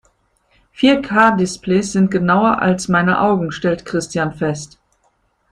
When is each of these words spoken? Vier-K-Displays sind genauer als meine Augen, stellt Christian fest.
Vier-K-Displays 0.71 1.91
sind 1.91 2.09
genauer 2.09 2.57
als 2.59 2.87
meine 2.87 3.19
Augen, 3.21 3.51
stellt 3.51 3.85
Christian 3.85 4.33
fest. 4.33 4.79